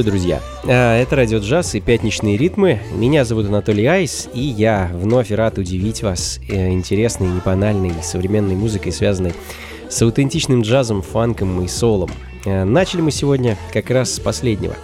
[0.00, 0.40] Приветствую, друзья!
[0.66, 2.80] А, это Радио Джаз и Пятничные ритмы.
[2.94, 8.92] Меня зовут Анатолий Айс, и я вновь рад удивить вас э, интересной, непанальной, современной музыкой,
[8.92, 9.34] связанной
[9.90, 12.10] с аутентичным джазом, фанком и солом.
[12.46, 14.74] Э, начали мы сегодня как раз с последнего.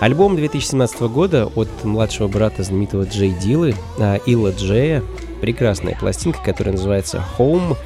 [0.00, 5.04] Альбом 2017 года от младшего брата знаменитого Джей Дилы, э, Илла Джея.
[5.40, 7.76] Прекрасная пластинка, которая называется «Home».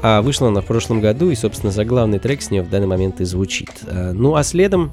[0.00, 3.20] А вышла она в прошлом году, и, собственно, заглавный трек с нее в данный момент
[3.20, 3.70] и звучит.
[3.90, 4.90] Ну а следом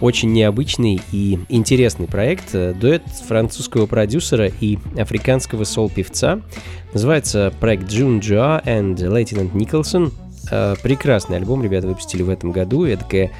[0.00, 2.54] очень необычный и интересный проект.
[2.54, 6.40] Э, дуэт французского продюсера и африканского сол-певца.
[6.92, 10.12] Называется проект June Joa and Lieutenant Nicholson.
[10.50, 12.84] Э, прекрасный альбом ребята выпустили в этом году.
[12.84, 13.32] Это такая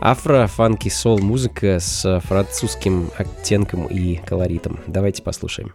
[0.00, 4.80] афро-фанки-сол-музыка с французским оттенком и колоритом.
[4.86, 5.74] Давайте послушаем.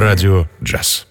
[0.00, 1.09] Радио «Джаз».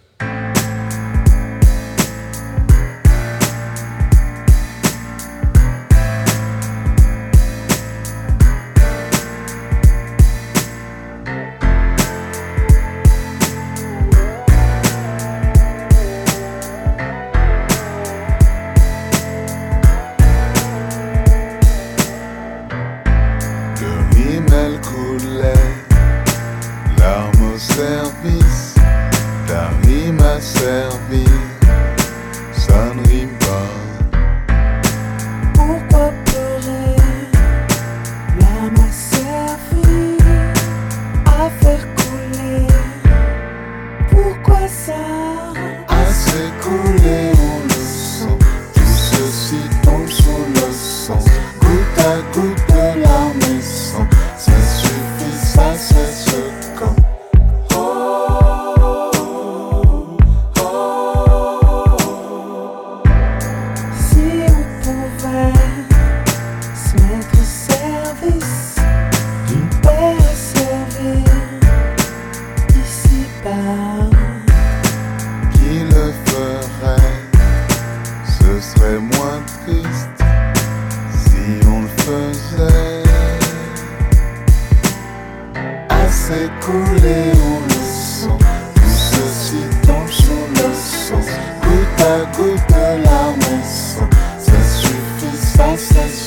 [95.69, 96.25] restes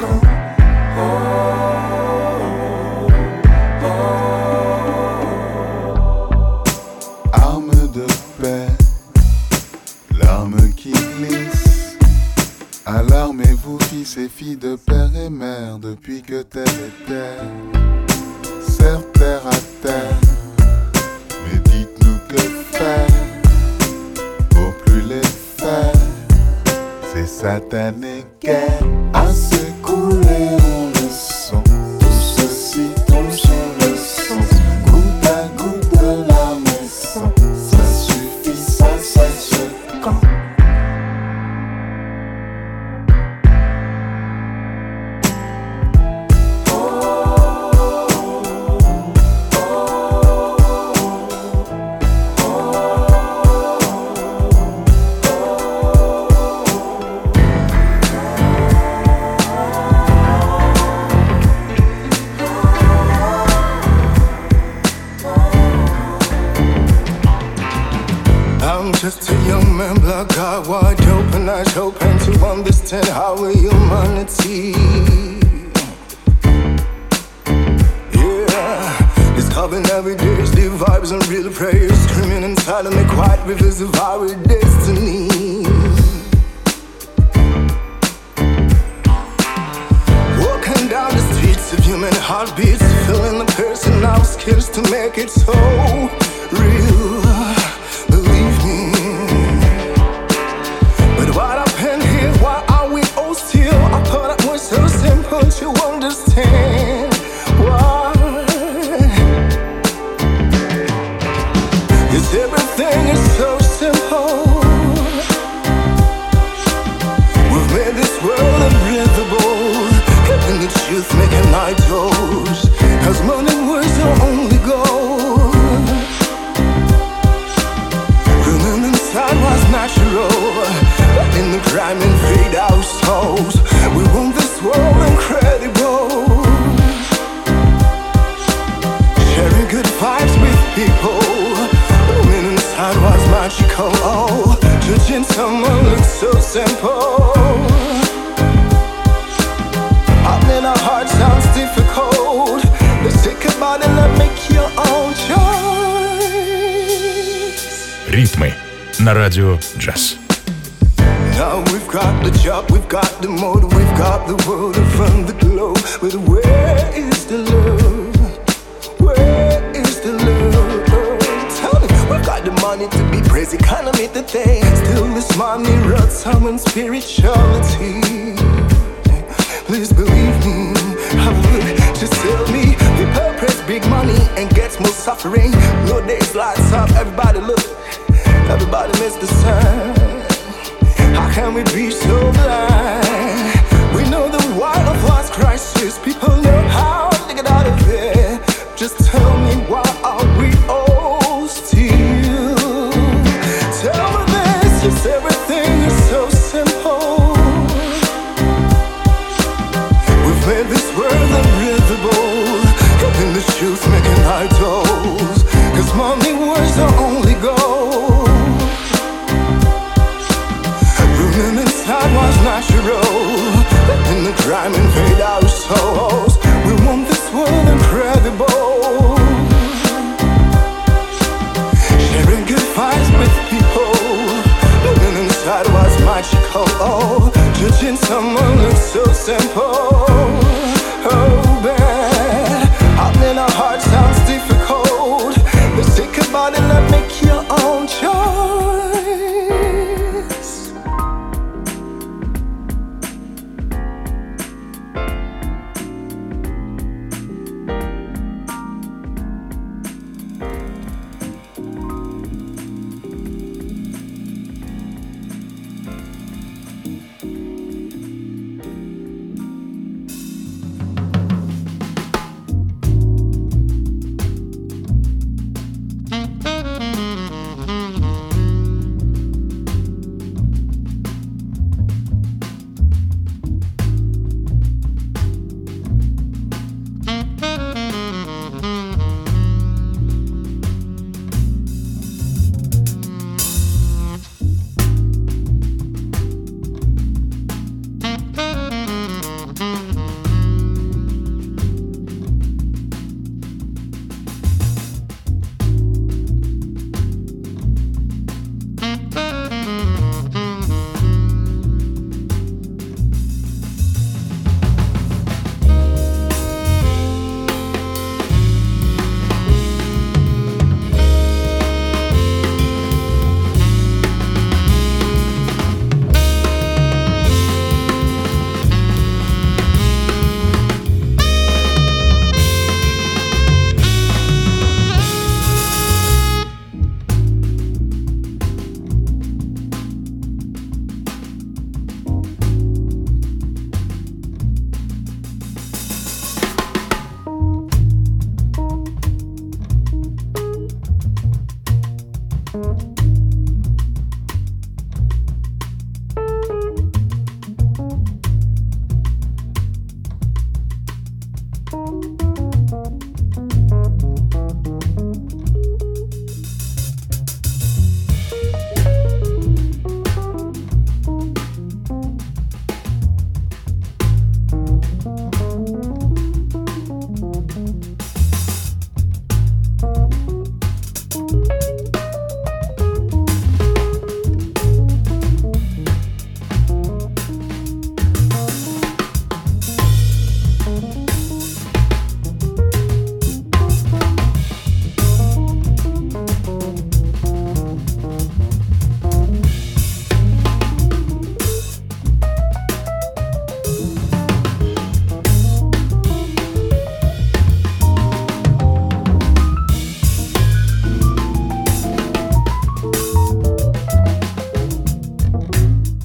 [0.00, 0.20] go.
[0.96, 1.63] Oh.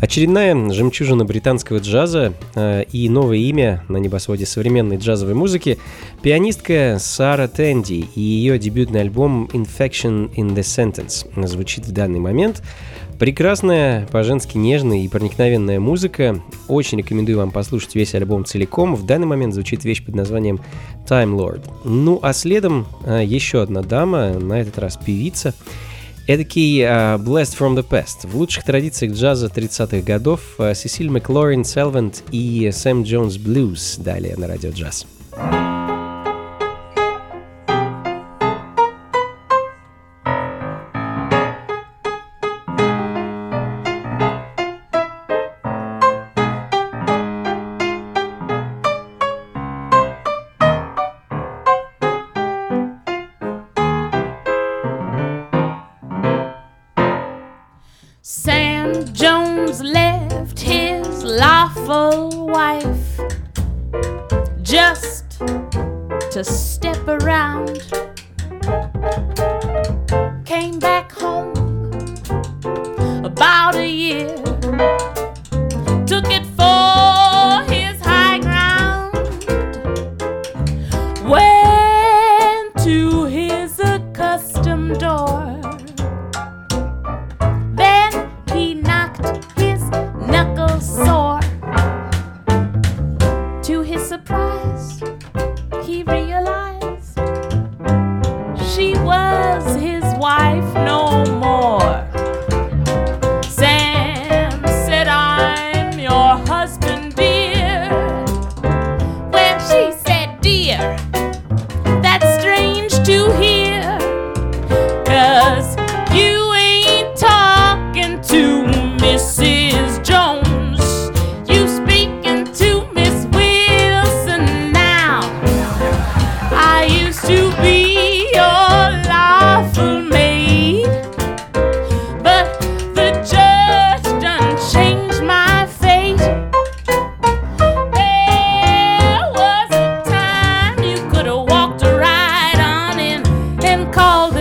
[0.10, 5.78] Очередная жемчужина британского джаза э, и новое имя на небосводе современной джазовой музыки–
[6.24, 12.64] пианистка Сара Тенди и ее дебютный альбом «Infection in the Sentence» звучит в данный момент.
[13.20, 16.42] Прекрасная, по-женски нежная и проникновенная музыка.
[16.68, 18.96] Очень рекомендую вам послушать весь альбом целиком.
[18.96, 20.60] В данный момент звучит вещь под названием
[21.08, 21.70] Time Lord.
[21.84, 25.54] Ну а следом э, еще одна дама, на этот раз певица–
[26.30, 28.28] Эдакий uh, Blessed from the Past.
[28.28, 34.36] В лучших традициях джаза 30-х годов uh, Сесиль Маклорин Селвент и Сэм Джонс Блюз далее
[34.38, 35.08] на радио джаз.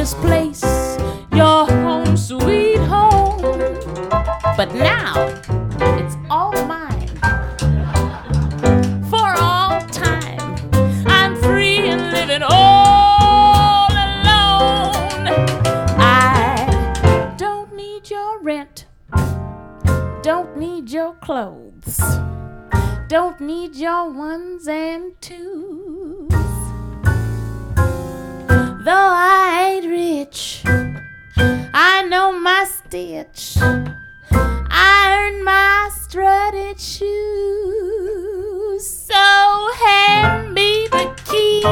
[0.09, 0.62] this place,
[1.33, 3.43] your home, sweet home.
[4.57, 5.43] But now,
[32.90, 33.59] ditch.
[34.30, 37.09] Iron my strutted shoes.
[38.87, 41.62] So hand me the key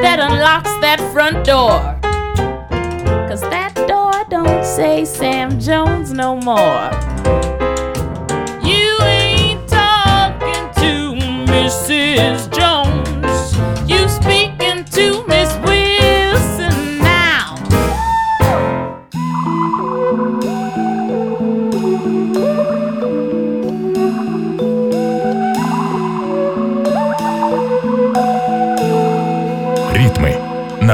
[0.00, 1.98] that unlocks that front door.
[3.28, 6.90] Cause that door don't say Sam Jones no more.
[8.64, 11.14] You ain't talking to
[11.52, 12.50] Mrs.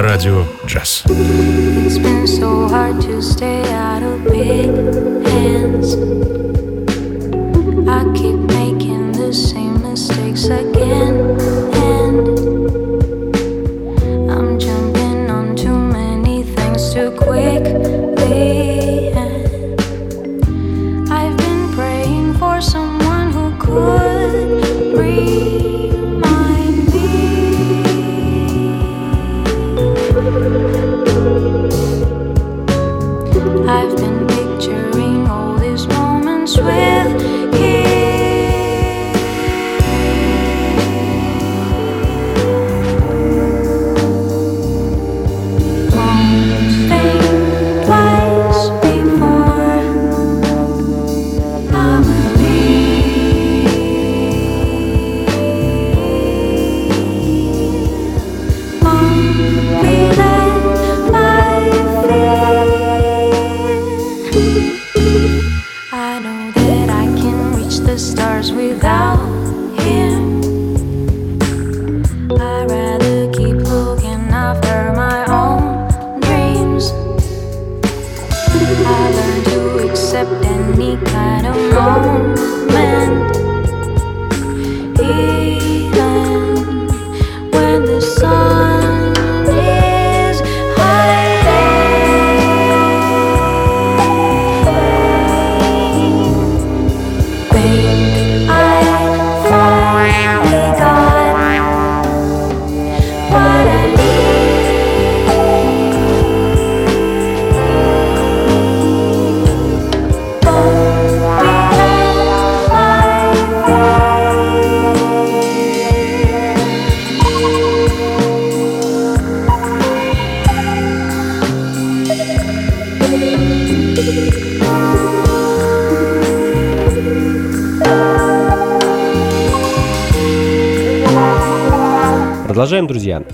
[0.03, 1.05] на радио «Джаз».
[7.85, 8.42] I keep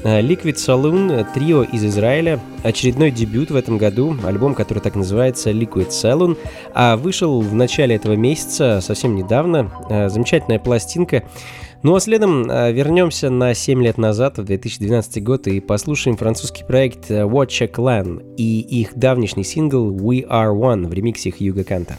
[0.05, 2.41] Liquid Saloon, трио из Израиля.
[2.63, 6.37] Очередной дебют в этом году, альбом, который так называется Liquid Saloon,
[6.75, 9.71] а вышел в начале этого месяца, совсем недавно.
[9.91, 11.25] Э, замечательная пластинка.
[11.83, 16.65] Ну а следом э, вернемся на 7 лет назад, в 2012 год, и послушаем французский
[16.65, 21.99] проект Watch a Clan и их давнишний сингл We Are One в ремиксе Хьюга Канта.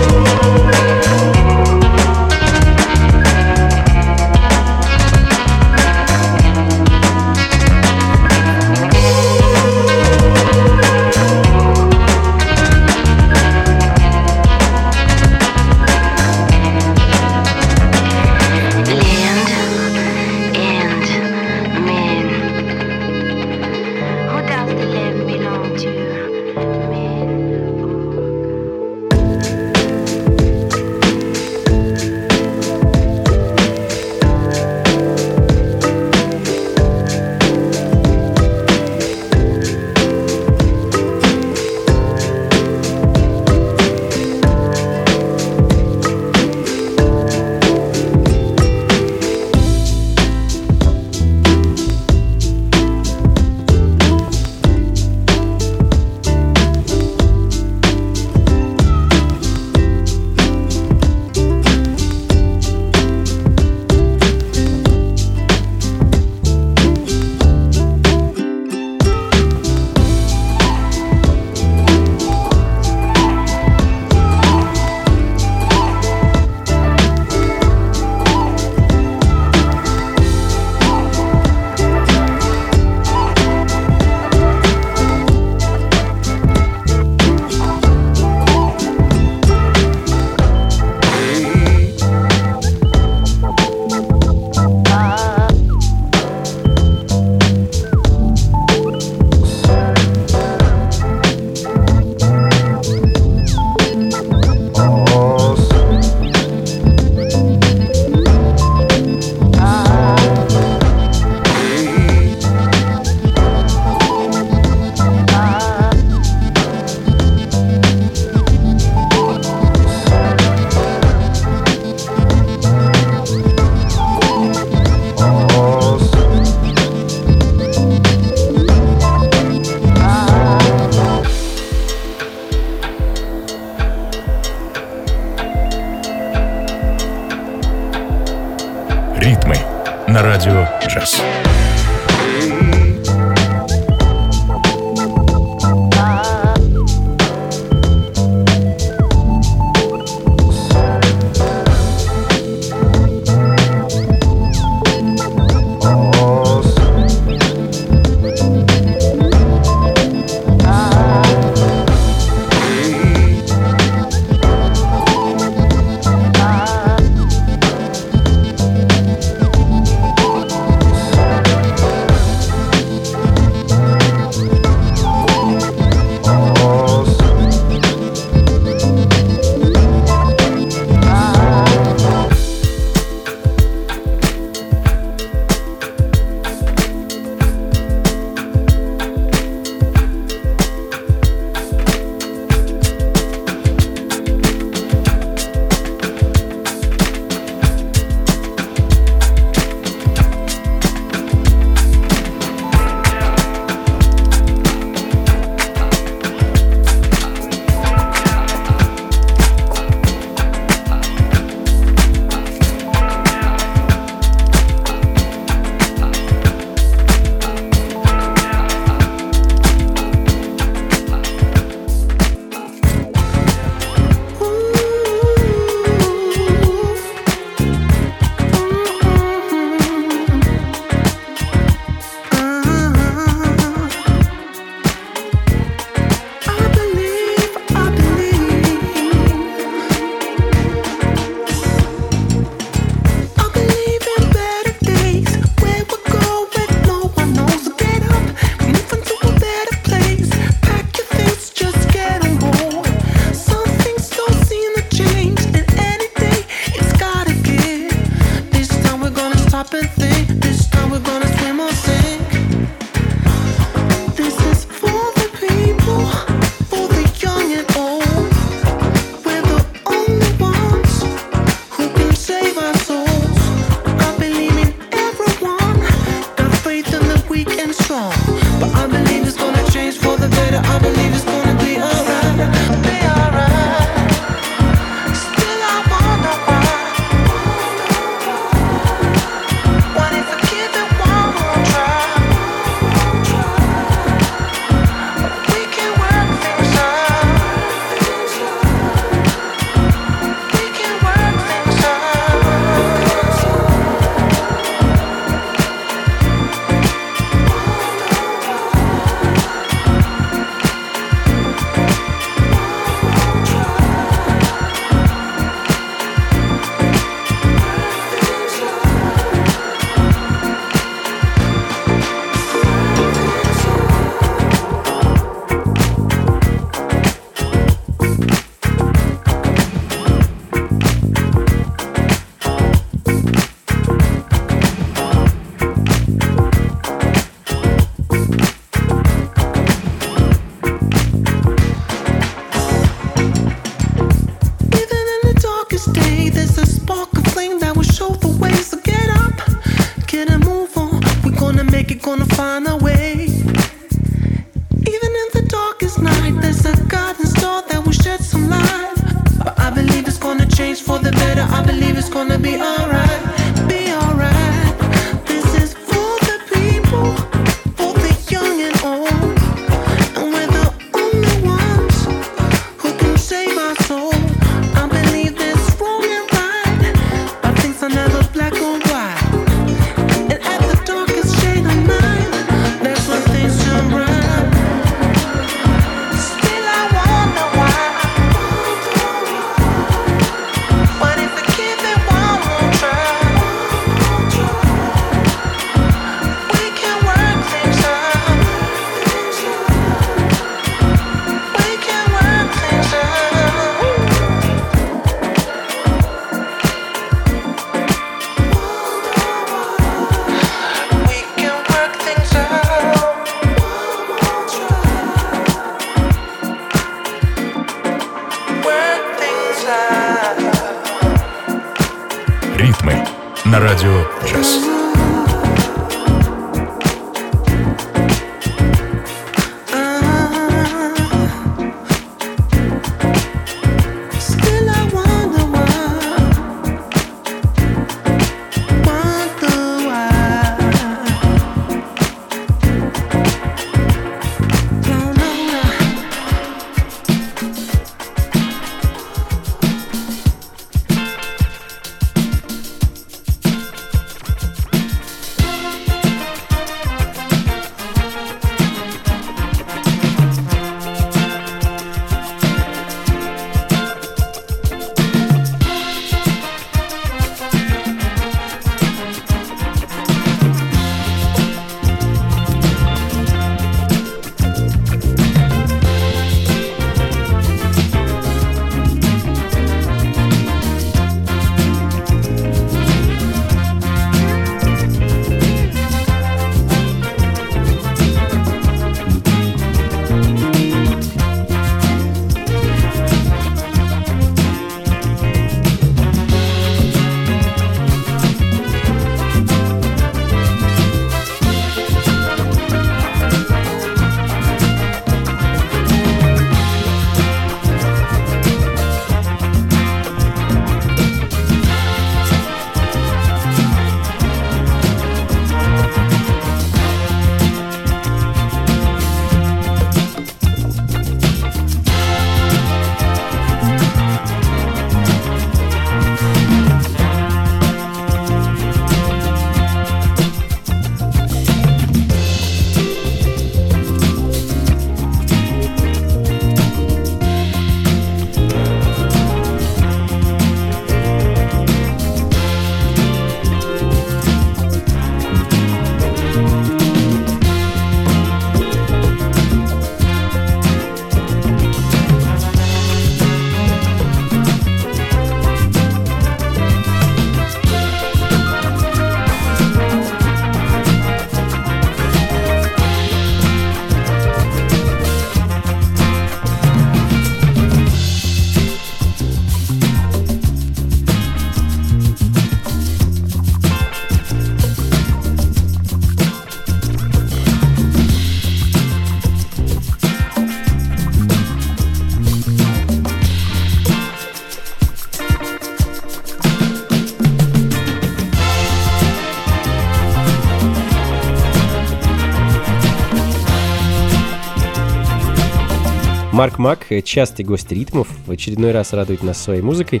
[596.40, 600.00] Марк Мак, частый гость ритмов, в очередной раз радует нас своей музыкой.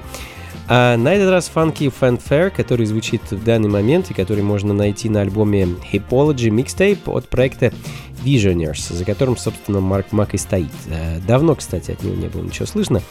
[0.72, 5.08] А на этот раз Funky Fanfare, который звучит в данный момент и который можно найти
[5.08, 7.72] на альбоме Hipology Mixtape от проекта
[8.24, 10.70] Visionaries, за которым, собственно, Марк Мак и стоит.
[10.88, 13.02] Э, давно, кстати, от него не было ничего слышно.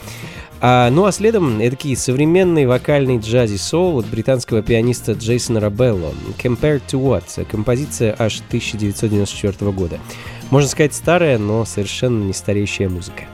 [0.62, 6.80] А, ну а следом эдакий современный вокальный джази соул от британского пианиста Джейсона Рабелло «Compared
[6.88, 10.00] to What?» композиция аж 1994 года.
[10.48, 13.24] Можно сказать старая, но совершенно не стареющая музыка.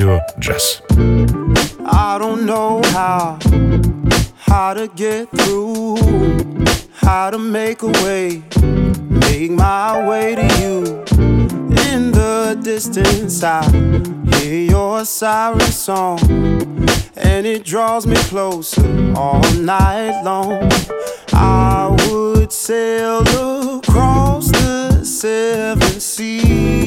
[0.00, 0.82] радио джаз.
[1.84, 3.38] I don't know how,
[4.48, 5.98] how to get through,
[7.06, 8.42] how to make a way,
[9.24, 10.74] make my way to you.
[11.90, 13.62] In the distance, I
[14.32, 16.20] hear your siren song,
[17.30, 19.44] and it draws me closer all
[19.74, 20.52] night long.
[21.32, 23.20] I would sail
[23.78, 26.79] across the seven seas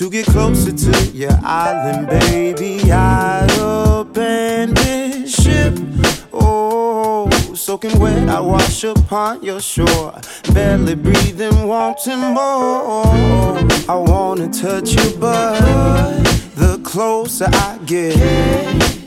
[0.00, 2.90] to get closer to your island, baby.
[2.90, 5.74] I'd abandon ship.
[6.32, 10.18] Oh, soaking wet, I wash upon your shore.
[10.54, 13.04] Barely breathing, wanting more.
[13.90, 15.60] I wanna touch you, but
[16.56, 18.16] The closer I get,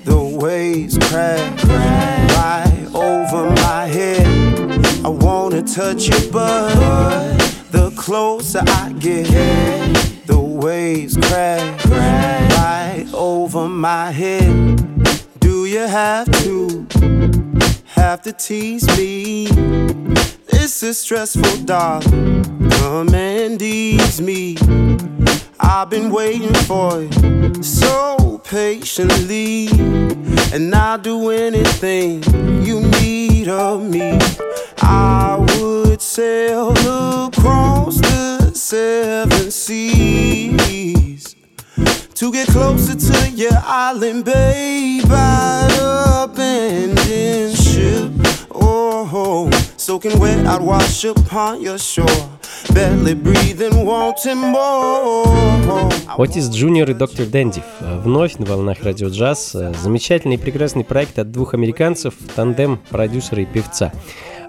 [0.05, 4.27] the waves crash right over my head.
[5.03, 6.75] I wanna touch you, but
[7.71, 10.12] The closer I get,
[10.63, 14.49] waves crash right over my head.
[15.39, 16.87] Do you have to,
[17.87, 19.47] have to tease me?
[20.49, 22.69] This is stressful, darling.
[22.77, 24.55] Come and ease me.
[25.59, 29.67] I've been waiting for it so patiently,
[30.53, 32.23] and I'll do anything
[32.63, 34.17] you need of me.
[34.77, 36.71] I would sail
[37.27, 39.62] across the seven seas
[42.23, 45.03] to get closer to your island, babe.
[45.09, 48.11] I'd abandon ship.
[48.49, 52.29] Oh, soaking wet, I'd wash upon your shore.
[56.17, 57.63] Отис Джуниор и Доктор Дэндив.
[57.81, 59.51] Вновь на волнах радио джаз.
[59.51, 63.91] Замечательный и прекрасный проект от двух американцев, тандем продюсера и певца.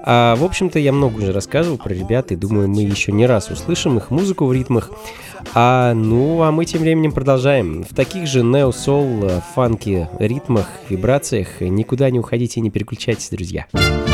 [0.07, 3.51] А, в общем-то, я много уже рассказывал про ребят, и думаю, мы еще не раз
[3.51, 4.91] услышим их музыку в ритмах.
[5.55, 7.85] А, ну, а мы тем временем продолжаем.
[7.85, 13.67] В таких же нео-сол, фанки, ритмах, вибрациях никуда не уходите и не переключайтесь, друзья.
[13.73, 14.14] Друзья.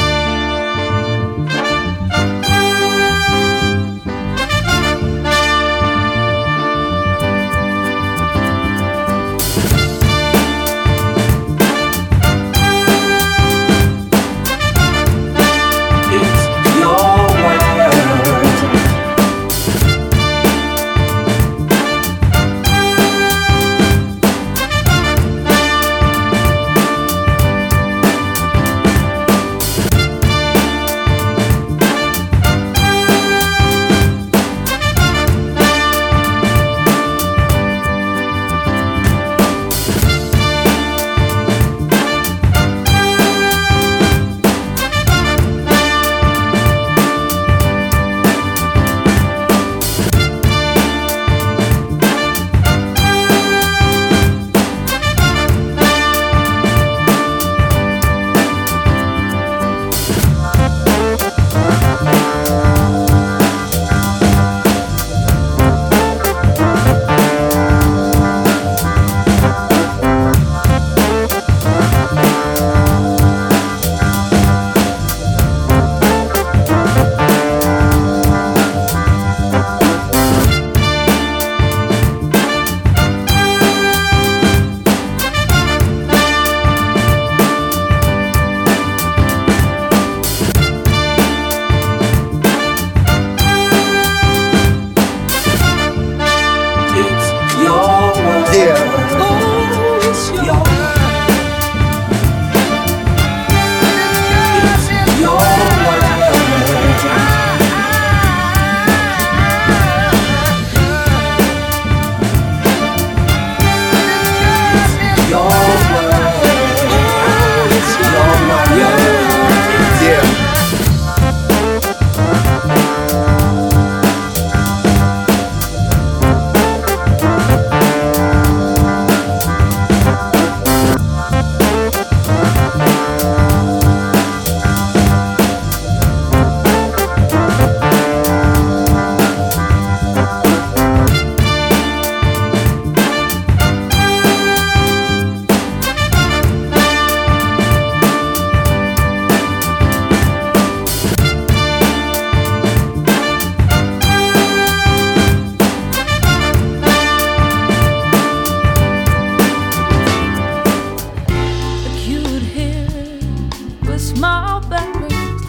[164.20, 165.42] mulberries,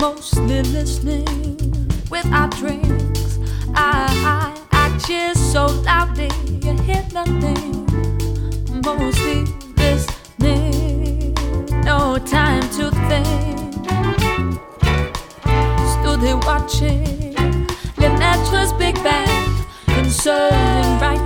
[0.00, 3.38] mostly listening with our drinks.
[3.74, 6.30] I, I, I cheer so loudly,
[6.62, 7.84] you hear nothing,
[8.82, 9.44] mostly
[9.76, 11.34] listening.
[11.84, 13.84] No time to think.
[15.92, 21.25] Stood here watching the natural's big band, concerning right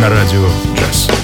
[0.00, 1.21] Не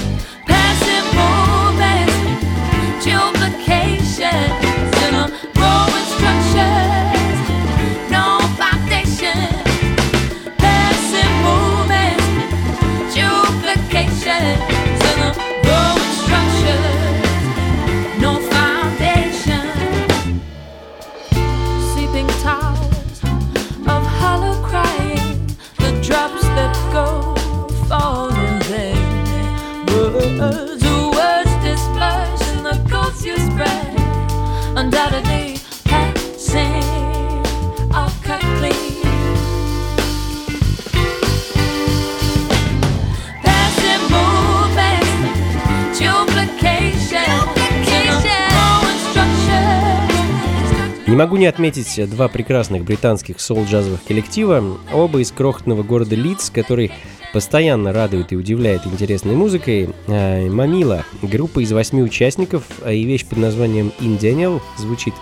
[51.19, 54.63] могу не отметить два прекрасных британских соул-джазовых коллектива,
[54.93, 56.93] оба из крохотного города Лидс, который
[57.33, 59.89] постоянно радует и удивляет интересной музыкой.
[60.07, 65.13] А, Мамила, группа из восьми участников, а, и вещь под названием In Daniel звучит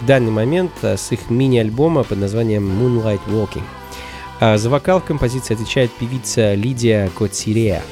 [0.00, 4.56] в данный момент а, с их мини-альбома под названием Moonlight Walking.
[4.56, 7.82] За вокал в композиции отвечает певица Лидия Коцирия.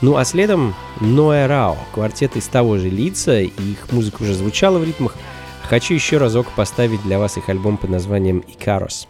[0.00, 4.84] Ну а следом Ноэ Рао, квартет из того же лица, их музыка уже звучала в
[4.84, 5.14] ритмах–
[5.68, 9.06] Хочу еще разок поставить для вас их альбом под названием «Икарос».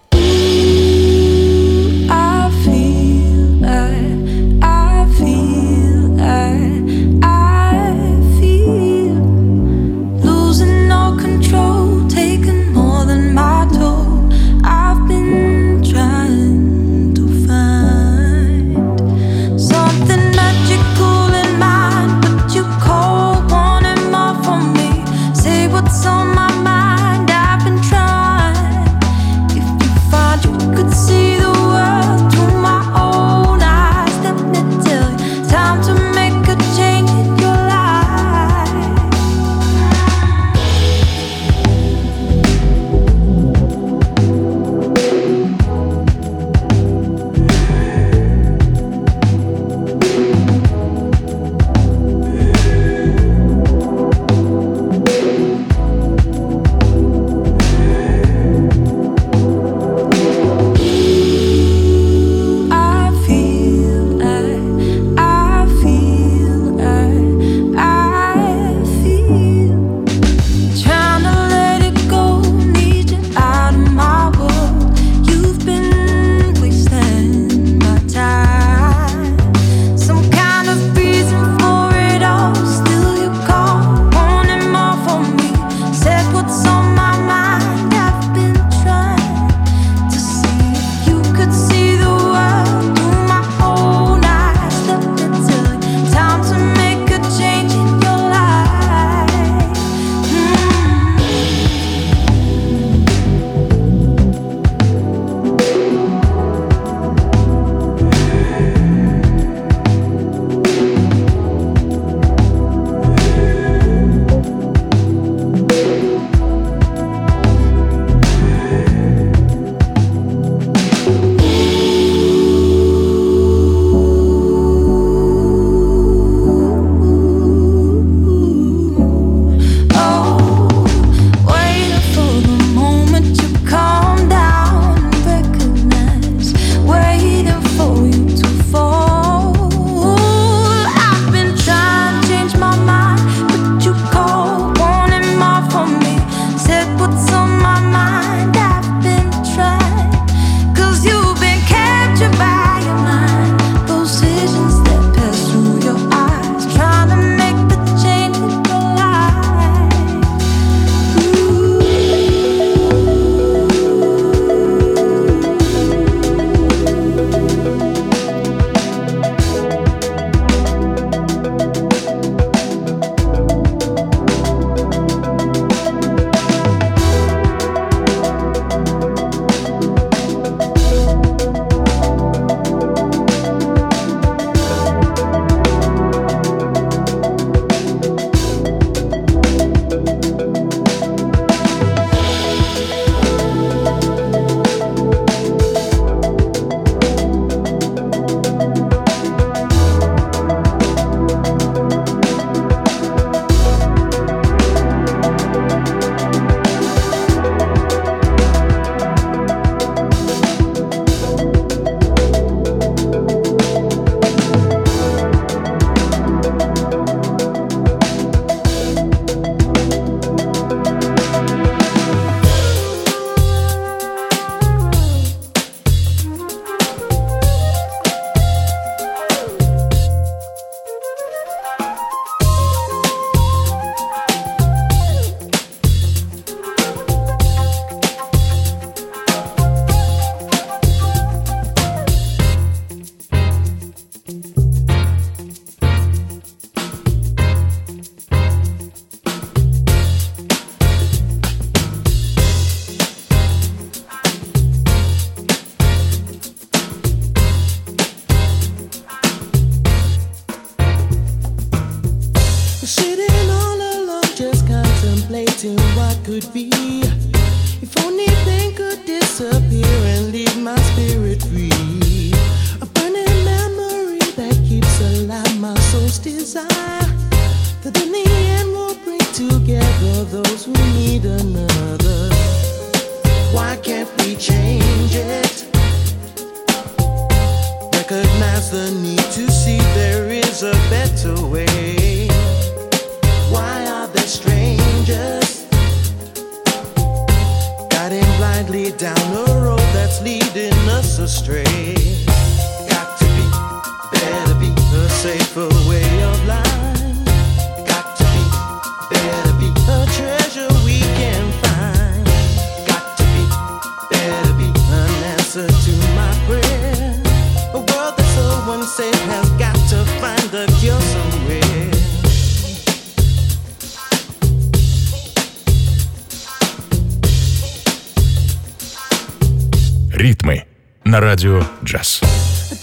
[330.18, 330.64] «Ритмы»
[331.04, 332.20] на радио «Джаз».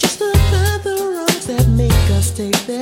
[0.00, 2.75] Just another road that make us take the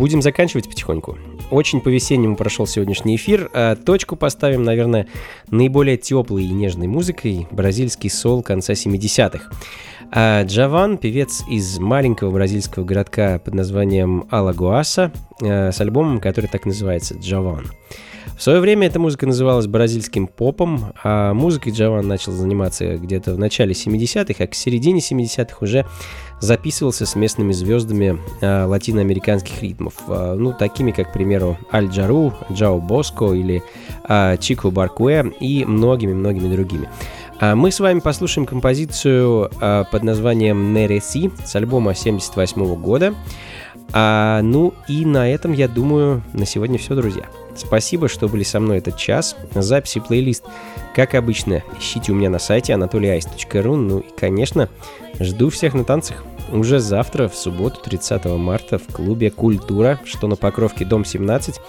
[0.00, 1.18] будем заканчивать потихоньку.
[1.50, 3.50] Очень по-весеннему прошел сегодняшний эфир.
[3.52, 5.06] А точку поставим, наверное,
[5.50, 9.50] наиболее теплой и нежной музыкой бразильский сол конца 70-х.
[10.10, 16.64] А Джаван, певец из маленького бразильского городка под названием Алагуаса, э, с альбомом, который так
[16.64, 17.66] называется «Джаван».
[18.36, 23.38] В свое время эта музыка называлась бразильским попом, а музыкой Джаван начал заниматься где-то в
[23.38, 25.84] начале 70-х, а к середине 70-х уже
[26.40, 32.32] записывался с местными звездами а, латиноамериканских ритмов, а, ну, такими как, к примеру, Аль Джару,
[32.52, 33.62] Джао Боско или
[34.04, 36.88] а, Чико Баркуэ и многими-многими другими.
[37.40, 43.14] А мы с вами послушаем композицию а, под названием «Нереси» с альбома 78 года.
[43.92, 47.24] А, ну и на этом, я думаю, на сегодня все, друзья.
[47.56, 49.36] Спасибо, что были со мной этот час.
[49.54, 50.44] Запись и плейлист,
[50.94, 53.76] как обычно, ищите у меня на сайте anatolyice.ru.
[53.76, 54.68] Ну и, конечно,
[55.18, 56.24] жду всех на танцах.
[56.52, 61.60] Уже завтра, в субботу, 30 марта, в клубе «Культура», что на Покровке, дом 17.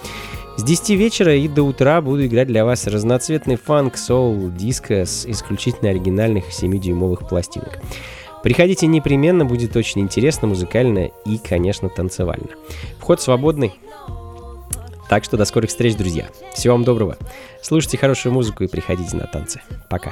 [0.56, 5.24] С 10 вечера и до утра буду играть для вас разноцветный фанк, соул, диско с
[5.24, 7.78] исключительно оригинальных 7-дюймовых пластинок.
[8.42, 12.48] Приходите непременно, будет очень интересно, музыкально и, конечно, танцевально.
[12.98, 13.72] Вход свободный.
[15.12, 16.30] Так что до скорых встреч, друзья.
[16.54, 17.18] Всего вам доброго.
[17.60, 19.60] Слушайте хорошую музыку и приходите на танцы.
[19.90, 20.10] Пока.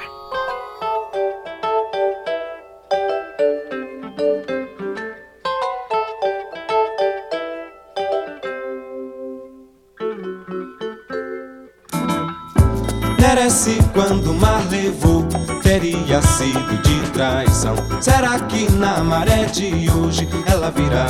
[13.17, 15.27] Merece quando o mar levou,
[15.63, 17.75] teria sido de traição.
[17.99, 21.07] Será que na maré de hoje ela virá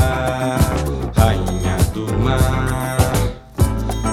[1.13, 3.10] rainha do mar?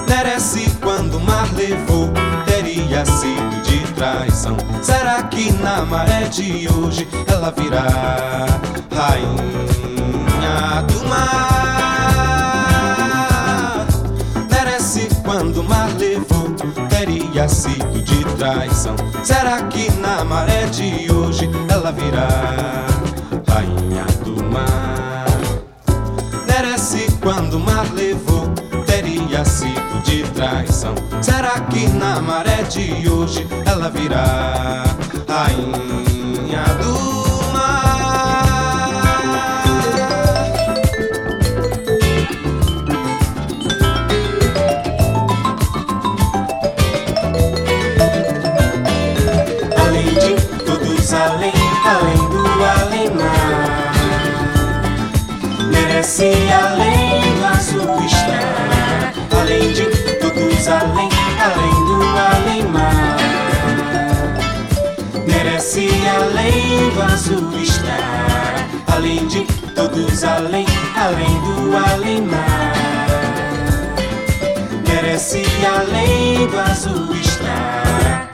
[0.09, 2.09] Merece quando o mar levou,
[2.45, 4.57] teria sido de traição.
[4.81, 8.47] Será que na maré de hoje ela virá
[8.91, 11.29] rainha do mar?
[14.51, 16.49] Merece quando o mar levou,
[16.89, 18.95] teria sido de traição.
[19.23, 22.27] Será que na maré de hoje ela virá
[23.47, 25.27] rainha do mar?
[26.47, 28.28] Merece quando o mar levou,
[29.45, 30.93] sido de traição.
[31.21, 34.83] Será que na maré de hoje ela virá
[35.27, 37.09] rainha do?
[49.77, 50.15] Além
[51.11, 51.53] além,
[51.85, 53.91] além do além-mar
[55.71, 57.08] Merece além
[60.69, 61.09] além,
[61.39, 63.17] além do além-mar
[65.27, 69.45] Merece além do azul estar Além de
[69.75, 70.65] todos, além,
[70.95, 72.73] além do além-mar
[74.87, 78.28] Merece além do azul estar